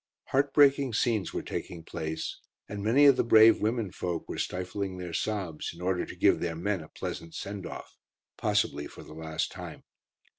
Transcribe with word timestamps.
Heartbreaking 0.29 0.93
scenes 0.95 1.31
were 1.31 1.43
taking 1.43 1.83
place, 1.83 2.39
and 2.67 2.81
many 2.83 3.05
of 3.05 3.17
the 3.17 3.23
brave 3.23 3.61
women 3.61 3.91
folk 3.91 4.27
were 4.27 4.39
stifling 4.39 4.97
their 4.97 5.13
sobs, 5.13 5.69
in 5.75 5.79
order 5.79 6.07
to 6.07 6.15
give 6.15 6.39
their 6.39 6.55
men 6.55 6.81
a 6.81 6.89
pleasant 6.89 7.35
send 7.35 7.67
off, 7.67 7.97
possibly 8.35 8.87
for 8.87 9.03
the 9.03 9.13
last 9.13 9.51
time. 9.51 9.83